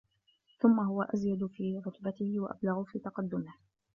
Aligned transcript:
ثُمَّ 0.59 0.79
هُوَ 0.79 1.01
أَزْيَدُ 1.03 1.45
فِي 1.45 1.77
رُتْبَتِهِ 1.77 2.39
وَأَبْلَغُ 2.39 2.83
فِي 2.83 2.99
تَقَدُّمِهِ 2.99 3.53